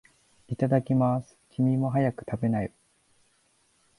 [0.47, 1.37] いただきまーす。
[1.51, 2.71] 君も、早く食べなよ。